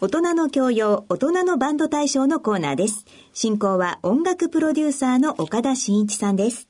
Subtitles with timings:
[0.00, 3.04] 大人の教養、大人のバンド大賞のコーナーです。
[3.32, 6.68] 進行は音楽プロデューサーの岡田真一さんです。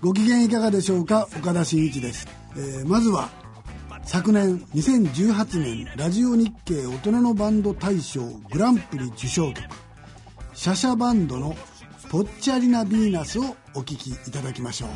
[0.00, 1.28] ご機嫌いかがでしょうか？
[1.38, 3.28] 岡田真一です、えーまずは
[4.04, 9.68] 昨年2018年ラジオ日経大人のバンド大賞グランプリ受賞曲
[10.54, 11.54] シャシャバンドの
[12.08, 14.88] 「ポッチャリナ・ヴィーナス」をお聴きいただきましょう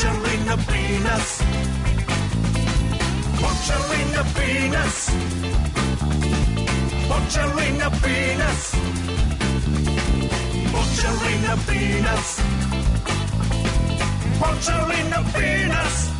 [0.00, 1.42] Puncturing the penis.
[3.42, 5.10] Puncturing the penis.
[7.08, 8.60] Puncturing the penis.
[10.70, 12.40] Puncturing the penis.
[14.38, 16.17] Puncturing the penis.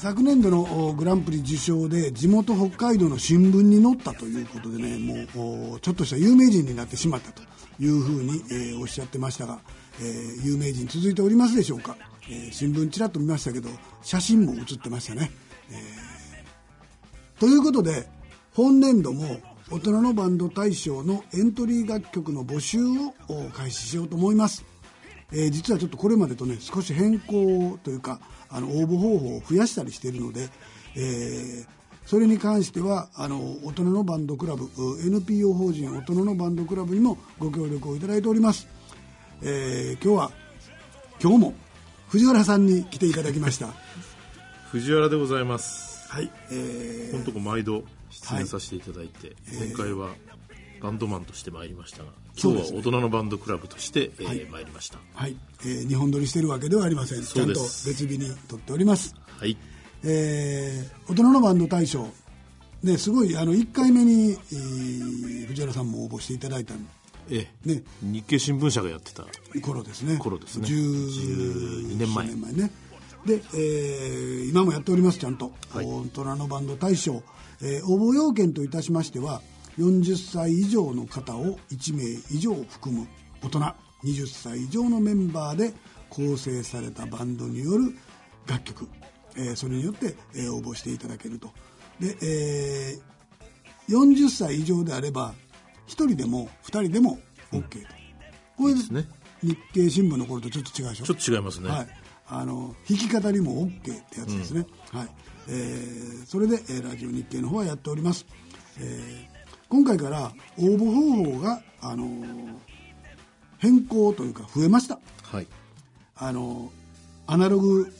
[0.00, 4.96] 昨年度のグランプリ受賞で地元北海道の新聞に載ったということでね
[5.34, 7.42] もうちょっとした有名人になってしまったと
[7.78, 9.60] いうふうに、えーおっしゃってましたが、
[10.00, 11.98] えー有名人続いておりますでしょうか、
[12.30, 13.68] えー新聞ちらっと見ましたけど
[14.00, 15.30] 写真も写ってましたね、
[15.70, 18.08] えーということで
[18.54, 19.38] 本年度も
[19.70, 23.12] 大人のバンド大賞のエントリー楽曲の募集を
[23.52, 24.64] 開始しようと思います。
[25.30, 28.18] えー実はちょっとこれまでとね少し変更というか
[28.50, 30.48] あの応募方法を増やしたりしているので、
[30.96, 38.66] えーそれに関してはあの大人のバンドクラブう NPO 法人大人のバンドクラブにもご協力をいただいております、
[39.42, 40.32] えー今日は
[41.22, 41.54] 今日も
[42.08, 43.68] 藤原さんに来ていただきました。
[44.72, 46.08] 藤原でございます。
[46.08, 50.08] はい、えーこのとこ毎度出演させていただいて、前回は
[50.80, 52.10] バンドマンとして参りましたが
[52.42, 54.98] 今日は大人のバンドクラブとして、えー参りました。
[55.14, 55.36] はい。
[55.62, 57.22] えー日本撮りしてるわけではありません。
[57.22, 59.14] ちそゃんです別日に撮っております。
[59.38, 59.56] はい。
[60.04, 62.08] えー大人のバンド大賞。
[62.82, 66.74] ですごいあの1回目に、えー藤原さんも応募していただいた。
[67.30, 67.68] ええ。
[67.74, 67.82] ね。
[68.02, 69.24] 日経新聞社がやってた
[69.60, 70.16] 頃ですね。
[70.18, 70.66] 頃ですね。
[70.66, 72.26] 12 12年前。
[72.26, 72.70] 年前ね。
[73.26, 75.86] で、えー今もやっておりますちゃんと、はい。
[75.86, 77.22] 大人のバンド大賞、
[77.62, 79.42] えー応募要件といたしましては
[79.78, 83.06] 40歳以上の方を1名以上含む
[83.42, 83.58] 大人
[84.04, 85.72] 20歳以上のメンバーで
[86.08, 87.94] 構成されたバンドによる
[88.46, 88.88] 楽曲、
[89.36, 91.50] えーそれによって、えー応募していただけると。
[92.00, 93.10] で、えー
[93.88, 95.34] 40歳以上であれば
[95.88, 97.18] 1人でも2人でも
[97.52, 97.88] OK と、
[98.56, 99.06] これですね。
[99.42, 101.04] 日経新聞の頃とちょっと違うでしょ？
[101.06, 101.88] ちょっと違いますね、はい、
[102.28, 105.08] あの弾き語りも OK ってやつですね、はい。
[105.48, 108.26] えーそれで、えーラジオ日経の方はやっております、
[108.78, 109.29] えー
[109.70, 112.50] 今回から応募方法が、あのー
[113.60, 114.98] 変更というか増えました。
[115.22, 115.46] はい。
[116.16, 116.72] あの
[117.26, 117.92] アナログ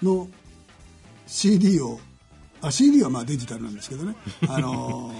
[0.00, 0.28] の
[1.26, 1.98] CD を
[2.62, 4.14] あ CD はまあデジタルなんですけどね。
[4.48, 5.12] あの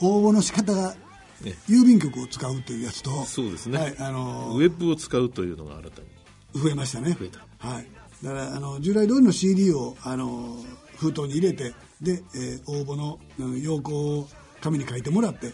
[0.00, 0.96] 応募の仕方が
[1.44, 3.78] え郵便局を使うというやつとそうですね。
[3.78, 6.08] はいあのウェブを使うというのが新たに。
[6.54, 7.16] 増えましたね。
[7.18, 7.46] 増えた。
[7.58, 7.86] はい、
[8.20, 10.56] だからあの従来通りの CD をあの
[10.96, 14.28] 封筒に入れてで、えー応募のうん要項を
[14.60, 15.52] 紙に書いてもらって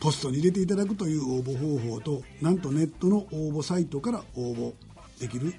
[0.00, 4.72] ポストに入れていただくという応募方法となんとネットの応募サイトから応募
[5.20, 5.54] できる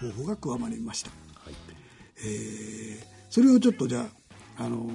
[0.00, 1.10] 方法が加わりました、
[1.44, 1.54] はい。
[2.18, 4.06] えーそれをちょっとじゃ
[4.58, 4.86] ああの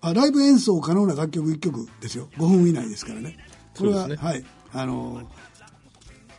[0.00, 2.28] あライブ演奏可能な楽曲1曲ですよ。
[2.36, 3.36] 5分以内ですからね。
[3.76, 4.44] これは、ねはい。
[4.72, 5.20] あの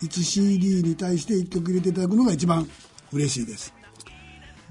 [0.01, 2.65] 1CD に対して1曲入れていただくのが一番
[3.11, 3.73] 嬉しいです。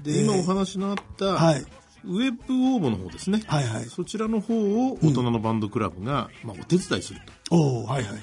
[0.01, 1.65] で、今お話のあった、はい
[2.05, 3.85] ウェブ応募の方ですね、はいはい。
[3.85, 4.55] そちらの方
[4.89, 7.55] を大人のバンドクラブが、まあ、お手伝いすると。
[7.55, 8.13] おおはいはい。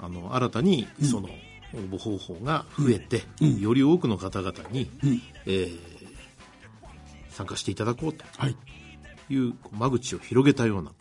[0.00, 1.28] あの新たにその
[1.74, 3.22] 応募方法が増えて、
[3.60, 4.90] より多くの方々に、
[5.46, 5.78] えー
[7.30, 8.24] 参加していただこうと。
[8.36, 8.56] はい。
[9.30, 10.96] いう間口を広げたようなこ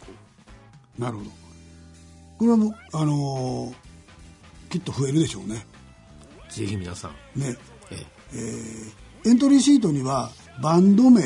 [0.99, 1.31] なるほど。
[2.37, 3.73] これはもうあのー
[4.69, 5.65] きっと増えるでしょうね。
[6.47, 7.55] うぜひ皆さん、ね。
[8.31, 10.29] えエントリーシートには
[10.61, 11.23] バンド名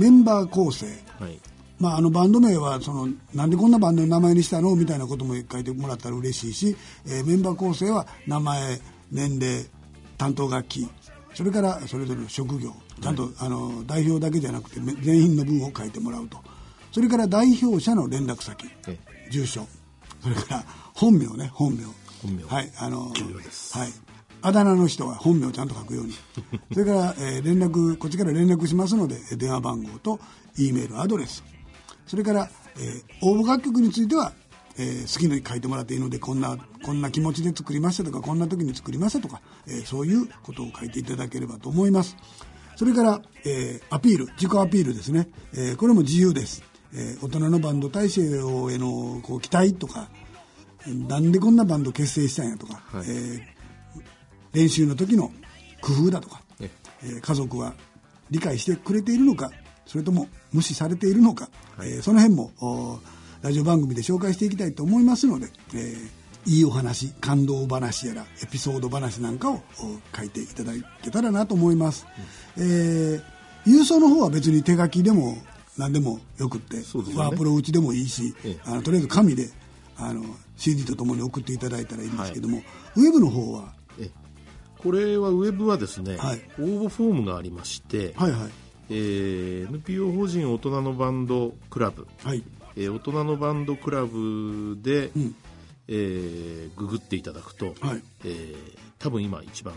[0.00, 0.86] メンバー構成。
[0.86, 1.38] ーはい、
[1.78, 6.76] まあ、あのバンド名はそのなんでこんなバンドの名前にしたのみたいなことも書いてもらったら嬉しいし、
[7.06, 8.80] えーメンバー構成は名前
[9.12, 9.66] 年齢
[10.16, 10.88] 担当楽器
[11.34, 16.38] それからそれぞれの職業ちゃんと、あの代表だけじゃなくてめ全員の分を書いてもらうと。
[16.92, 18.98] それから代表者の連絡先え
[19.30, 19.66] 住所
[20.20, 20.64] それから
[20.94, 21.84] 本名ね本名。
[22.22, 22.44] 本名。
[22.44, 23.12] はい、あのはい。
[24.42, 26.14] あだ名の人は本名をちゃんと書くように。
[26.72, 30.18] それから、えー連絡、こっちから連絡しますので、えー電話番号と
[30.58, 31.42] E メールアドレス。
[32.06, 34.32] それから、えー応募楽曲については、
[34.78, 42.16] えー好きに書いてもらっていいので、こんな、こんな気持ちで作りましたとか、こんな時に作りましたとか、えーそういうことを書いていただければと思います。
[42.76, 45.28] それから、えーアピール、自己アピールですね。
[45.54, 46.62] えーこれも自由です。
[46.94, 48.22] えー大人のバンド大賞
[48.70, 50.08] へのこう期待とか、
[50.86, 53.59] なんでこんなバンド結成したんやとか、はいえー
[54.52, 55.30] 練習の時の
[55.80, 56.70] 工夫だとか、え
[57.02, 57.06] え。
[57.06, 57.74] ー家族は
[58.30, 59.50] 理解してくれているのか
[59.86, 61.92] それとも無視されているのか、はい。
[61.92, 62.98] えーその辺もお
[63.42, 72.06] ラジオ番組で紹介していきたいと思いますので、えーいいお話感動話やらエピソード話なんかをお書いていただけたらなと思います、
[72.56, 73.22] えー
[73.66, 75.36] 郵送の方は別に手書きでも
[75.76, 76.82] 何でもよくって、ね。
[77.14, 78.60] ワープロ打ちでもいいし、ええ。
[78.64, 79.50] あのとりあえず紙で
[79.96, 80.24] あの
[80.56, 82.62] CD とともに送っていただいたらいいんですけども、
[82.96, 83.79] ウェブの方はえ
[84.82, 86.40] これはウェブはですね、はい。
[86.58, 88.50] 応募フォームがありまして、はいはい。
[88.90, 92.42] えー NPO 法人大人のバンドクラブ、はい。
[92.76, 95.34] えー大人のバンドクラブで、ん。
[95.88, 98.02] えーググっていただくと、はい。
[98.24, 98.56] えー
[98.98, 99.74] 多分今一番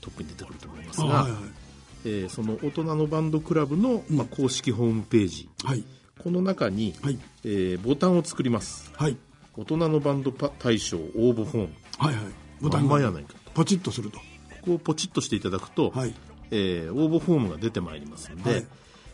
[0.00, 1.40] トップに出てくると思いますが、あはいはい。
[2.06, 5.84] えーその大人のバンドクラブの、まあ、公式ホームページ、はい。
[6.22, 7.18] この中に、はい。
[7.44, 8.90] えーボタンを作ります。
[8.94, 9.16] はい。
[9.56, 11.68] 大人のバンドパ大賞応募フォーム。
[11.98, 12.24] はいはい。
[12.60, 14.18] ボまんまやないかポチッとすると。
[14.18, 14.24] こ
[14.64, 16.14] こをポチッとしていただくと、はい。
[16.50, 18.66] えー応募フォームが出てまいりますので、はい。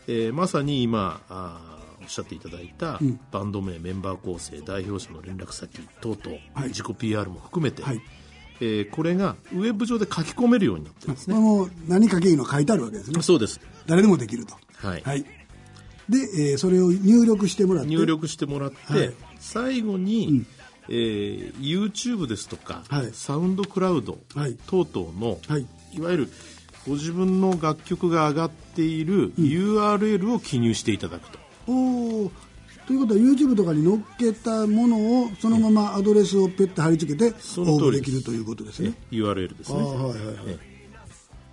[0.07, 3.01] えーまさに今あーおっしゃっていただいた、
[3.33, 6.69] バンド名メンバー構成代表者の連絡先等々、はい。
[6.69, 8.01] 自己 PR も含めて、はい。
[8.61, 13.21] えーこれがウェブ上で書き込めるようになってるんですねも何かけいいの書いてあるわけですね。
[13.23, 13.61] そうです。
[13.87, 14.55] 誰でもできると。
[14.77, 15.03] はい。
[16.09, 16.19] で、
[16.53, 17.91] えーそれを入力してもらって。
[17.91, 19.13] 入力してもらって、はい。
[19.41, 20.45] 最後に、
[20.89, 23.11] えー YouTube ですとか、はい。
[23.13, 24.57] サウンドクラウドはい。
[24.67, 25.67] 等々の、はい。
[25.93, 26.29] いわゆる
[26.87, 32.31] ご自分の楽曲が上がっている URL を記入していただくと、おー。
[32.87, 39.83] ということは YouTube とかに載っけたものをそのままアドレスをペッて貼り付けて応募できるということですえね URL ですね。
[39.83, 40.17] はいはいはい
[40.47, 40.59] え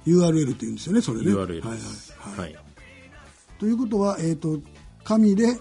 [0.05, 1.31] URL っていうんですよねそれね。
[1.31, 2.39] URL はいではいす、はい。
[2.39, 2.55] はい。
[3.59, 4.61] ということは、えー、と
[5.03, 5.57] 紙で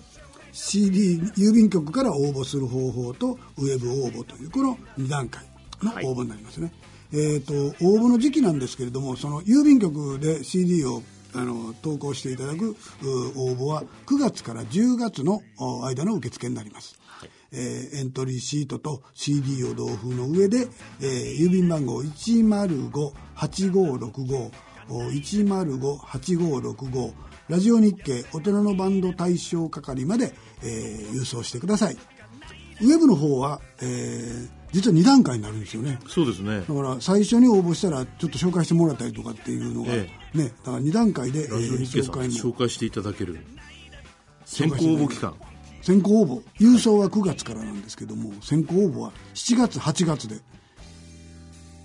[0.52, 5.42] CD 郵便局から応募する方法とウェブ応募というこの2段階
[5.82, 6.70] の応募になりますね、
[7.12, 7.54] えー、と
[7.84, 11.02] 応募の時期なんですけれどもその郵便局で CD を
[11.34, 12.76] あの投稿していただくう
[13.36, 17.00] 応募は9月から10月のお間の受付になります、
[17.52, 20.68] えーエントリーシートと CD を同封の上で、
[21.00, 24.50] えー郵便番号105-8565
[24.88, 27.12] お105-8565
[27.48, 31.96] ラジオ日経大人のバンド対象係まで、えー郵送してください。
[32.80, 35.98] ウェブの方は、えー実は2段階になるんですよね。
[36.08, 36.60] そうですね。
[36.60, 43.38] だから最初に応募したらちょっと紹介してもらったりとかっていうのが、えねだから2段階で、ラジオ日経さんえー紹介も紹介していただける。
[44.46, 45.34] 先行応募期間。
[45.82, 46.42] 先行応募。
[46.58, 50.36] 郵送は9月からなんですけども先行応募は7月8月で。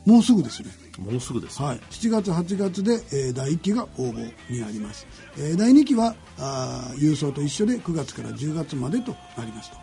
[0.05, 5.05] もうすぐですねもうすぐです、はい、7月8月で、えー第1期が応募になります、
[5.37, 9.77] えー第2期はあー郵送と一緒で9月から10月までとなりますと。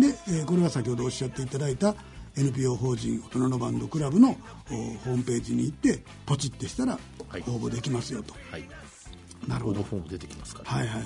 [0.00, 1.94] で、えーこれは先ほどおっしゃっていただいた
[2.36, 7.40] NPO 法人大人のバンドクラブのおホームページに行ってポチってしたらはい。
[7.42, 8.64] 応募できますよと、はい。
[9.48, 9.80] なるほど。
[9.80, 11.04] 応募フォーム出てきますから、はいはいはい。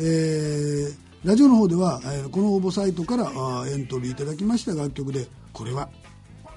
[0.00, 5.88] えーラジオの方では、えーこの応募サイトからあーエントリーいただきました楽曲でこれは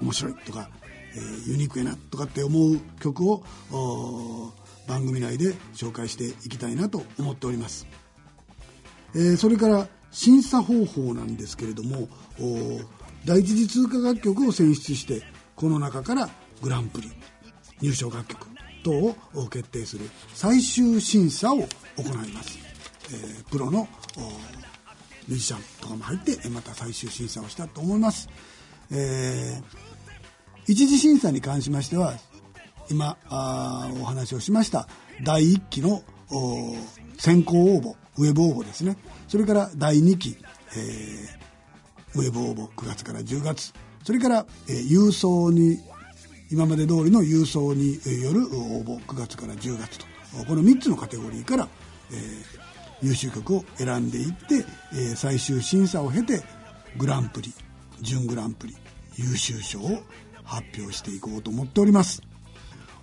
[0.00, 0.68] 面白いとか、
[1.14, 3.42] えーユニークやなとかって思う曲を
[4.86, 7.86] 番組内で紹介していきたいなと思っております、
[9.14, 12.06] えーそれから審査方法なんですけれども
[13.24, 15.22] 第一次通過楽曲を選出して
[15.56, 16.28] この中から
[16.60, 17.10] グランプリ
[17.80, 18.46] 入賞楽曲
[18.84, 19.14] 等を
[19.50, 21.56] 決定する最終審査を
[21.96, 22.58] 行います、
[23.10, 23.88] えープロの
[25.28, 28.28] ミュージシャンとかも入ってまた最終審査をしたと思います、
[28.90, 29.81] えー
[30.66, 32.14] 一次審査に関しましては
[32.90, 34.88] 今あお話をしました
[35.24, 36.74] 第1期のお
[37.18, 38.96] 先行応募ウェブ応募ですね。
[39.28, 40.36] それから第2期、
[40.76, 41.42] えー
[42.14, 43.72] ウェブ応募9月から10月。
[44.04, 45.78] それから、えー郵送に
[46.50, 50.06] 今まで通りの郵送による応募9月から10月と。
[50.46, 51.68] この3つのカテゴリーから、
[52.10, 52.62] えー
[53.04, 56.42] 優秀曲を選んでいって、えー最終審査を経て
[56.98, 57.52] グランプリ
[58.02, 58.76] 準グランプリ
[59.16, 60.02] 優秀賞を
[60.44, 62.22] 発表していこうと思っております。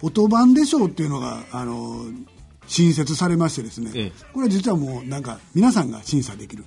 [0.02, 2.06] 音版で賞っていうのがあの
[2.68, 4.12] 新設されましてですね、ええ。
[4.32, 6.64] これは実はもうなんか皆さんが審査できる、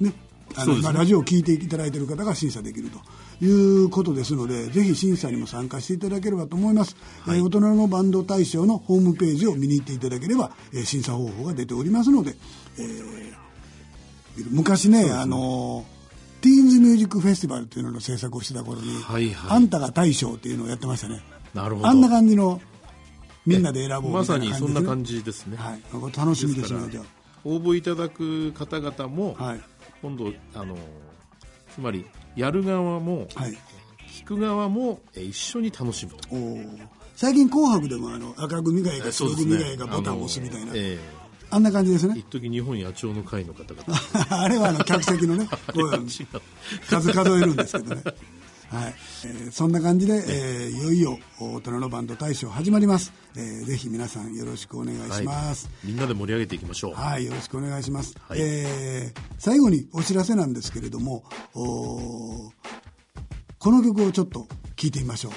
[0.00, 0.12] ね。
[0.54, 0.82] あの、ね。
[0.82, 6.96] まあラジオを聞いていただいている方が審査できるということですので、ぜひ審査にも参加していただければと思います。
[7.28, 12.34] えー大人のバンド大賞のホームページを見に行っていただければ、えー審査方法が出ておりますので、
[12.78, 13.34] えー
[14.50, 15.86] 昔ね、あの
[16.44, 21.22] ティーンズミュージックフェスティバルというのの制作をしてた頃に、はいはいあんたが大賞っていうのをやってましたね。
[21.54, 22.60] なるほどあんな感じの、
[23.46, 25.80] みんなで選ぼうみたいなまさにそんな感じですね、はい。
[26.14, 27.00] 楽しみですね、じゃ
[27.44, 29.44] 応募いただく方々も、あ。
[29.44, 29.60] はい。
[30.02, 30.76] 今度あの
[31.74, 32.04] つまり
[32.36, 33.56] やる側も、はい。
[34.10, 36.28] 聞く側もえ一緒に楽しむと
[37.16, 40.98] 最近紅白でもあの赤組がいいか白組がいいかボタンを押すみたいな、あのえ
[41.50, 42.14] あんな感じですね。
[42.16, 43.84] え一時日本野鳥の会の方々。
[44.42, 45.48] あれはあの客席のね
[46.88, 48.02] 数数えるんですけどね。
[48.74, 48.94] はい、
[49.26, 56.94] えーそんな感じで、えーいよいよ大人のバンド大賞始まります、えーぜひ皆さんよろしくお願いします、みんなで盛り上げていきましょう。
[56.94, 58.14] はい、よろしくお願いします。
[58.28, 58.38] はい。
[58.40, 62.52] えー最後にお知らせなんですけれども、こ
[63.64, 65.32] の曲をちょっと聴いてみましょう。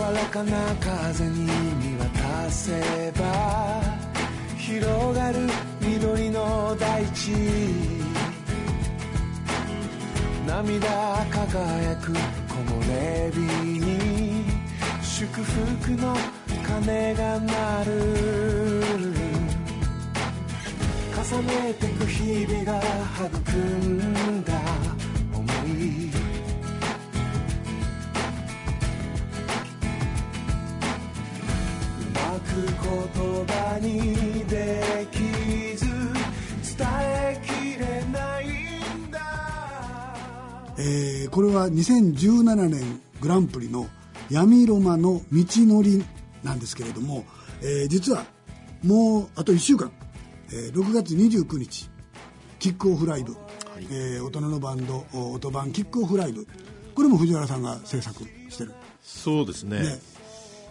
[0.00, 3.82] らかな風に見渡せば
[4.56, 5.38] 広がる
[5.80, 7.32] 緑の大地。
[10.46, 13.38] 涙輝く木漏れ日
[13.80, 14.44] に
[15.02, 16.16] 祝福の
[16.66, 17.92] 鐘が鳴る。
[21.30, 22.80] 重ねてく日々が
[23.26, 24.54] 育んだ
[25.34, 26.27] 思い。
[32.62, 35.86] 言葉にできず
[36.76, 38.46] 伝えきれない
[38.96, 39.18] んだ。
[40.78, 43.86] えーこれは2017年グランプリの
[44.30, 46.04] 闇ロマの道のり
[46.42, 47.24] なんですけれども、
[47.62, 48.24] えー実は
[48.82, 49.90] もうあと1週間、
[50.52, 51.90] えー6月29日
[52.58, 53.36] キックオフライブ、
[53.90, 56.46] えー大人のバンドお音版キックオフライブ
[56.94, 58.72] これも藤原さんが制作してる。
[59.02, 59.80] そうですね。
[59.80, 59.98] ね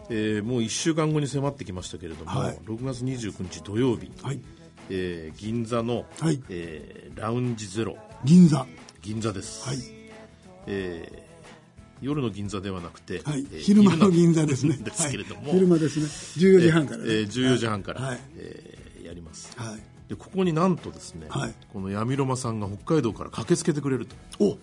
[0.09, 2.57] えーもう1週間後に迫ってきましたけれども、はい。
[2.65, 4.39] 6月29日土曜日、はい。
[4.89, 6.41] えー銀座の、はい。
[6.49, 7.97] えーラウンジゼロ。
[8.23, 8.59] 銀座。
[8.59, 8.67] は
[9.01, 10.09] 銀座です、い。
[10.67, 11.27] えー
[11.99, 13.45] 夜の銀座ではなくて、はい。
[13.51, 14.77] えー昼間の銀座ですね。
[14.77, 15.51] ですけれども、はい。
[15.53, 16.05] 昼間ですね。
[16.05, 18.19] 14時半からね、えー14時半から、はい。
[18.37, 19.51] えーやります。
[19.57, 19.81] はい。
[20.09, 21.53] でここになんとですね、はい。
[21.73, 24.57] この闇ロマさんが北海道から駆けつけてくれるとお。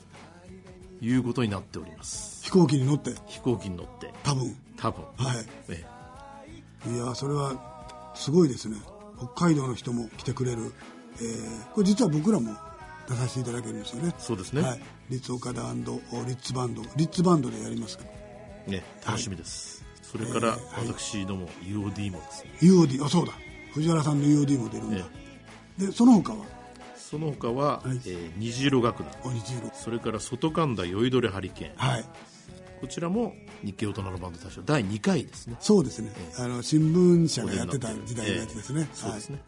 [1.03, 2.43] いうことになっております。
[2.45, 3.15] 飛行機に乗って。
[3.27, 4.11] 飛行機に乗って。
[4.23, 5.47] 多分多分、はい。
[5.69, 5.85] え
[6.87, 8.77] いやそれはすごいですね。
[9.17, 10.73] 北海道の人も来てくれる、
[11.21, 12.55] えーこれ実は僕らも
[13.09, 14.15] 出させていただけるんですよね。
[14.19, 14.63] そうですね。
[14.63, 16.83] はい、リッツ岡田リッツバンド。
[16.97, 18.11] リッツバンドでやりますけど。
[18.67, 22.51] えね楽しみです、それから私ども UOD もですね。
[22.63, 23.33] UOD あそうだ。
[23.73, 25.05] 藤原さんの UOD も出るんだ、
[25.79, 26.45] でその他は？
[26.97, 28.01] その他は、はい。
[28.07, 29.13] えー虹色楽団。
[29.25, 29.71] お虹色。
[29.75, 31.77] それから外神田酔いどれハリケーン。
[31.77, 32.05] はい
[32.85, 35.57] こちらも日系大人のバンド大賞第2回ですね。
[35.59, 38.89] そうですね、あの新聞社がやってた時代のやつですね、ええ。
[38.95, 39.39] そうですね、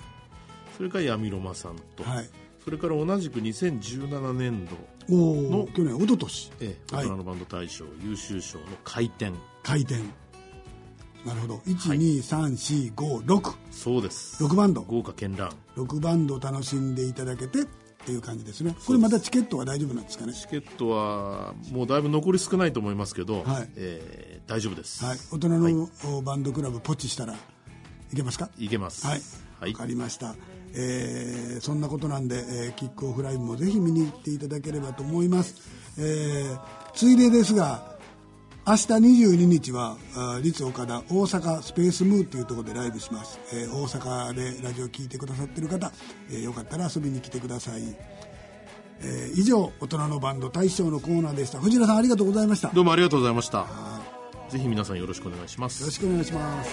[0.78, 2.30] それから闇ロマさんと、はい。
[2.64, 4.74] それから同じく2017年度、
[5.14, 6.52] おおの去年一昨年。
[6.62, 7.04] ええはい。
[7.04, 9.32] 大人のバンド大賞優秀賞の回転。
[9.62, 9.96] 回転。
[11.26, 11.56] なるほど。
[11.66, 14.42] 1234566、そうです。
[14.42, 14.80] 6バンド。
[14.80, 15.50] 豪華絢爛。
[15.76, 17.66] 6バンド楽しんでいただけて
[18.06, 18.76] っていう感じですね。
[18.86, 20.32] これまたチケットは大丈夫なんですかね？
[20.32, 23.68] チケットはもうだいぶ残り少ないと思いますけど、はい。
[23.74, 25.04] えー大丈夫です。
[25.04, 25.18] はい。
[25.32, 27.36] 大人のおバンドクラブポチしたらい
[28.14, 28.48] けますか？
[28.58, 29.04] いけます。
[29.04, 29.20] はい。
[29.58, 29.72] はい。
[29.72, 30.36] わかりました、
[30.74, 35.56] えーそんなことなんで、えーキックオフライブもぜひ見に行っていただければと思います、
[35.98, 36.60] えー
[36.94, 37.95] ついでですが
[38.68, 39.96] 明日22日は
[40.42, 45.92] 立岡田大阪スペースムーっていうところでライブします、えー大阪でラジオ聞いてくださってる方、
[46.30, 47.82] えーよかったら遊びに来てください、
[49.02, 51.60] えー以上大人のバンド大賞のコーナーでした。
[51.60, 52.68] 藤原さんありがとうございました。
[52.68, 53.66] よどうもありがとうございました。
[54.48, 55.84] ぜひ皆さんよろしくお願いします。
[55.84, 56.70] ろしくお願いします